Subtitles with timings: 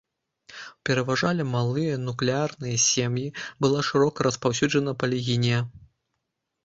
[0.89, 3.27] Пераважалі малыя нуклеарныя сем'і,
[3.67, 5.59] была шырока распаўсюджана палігінія.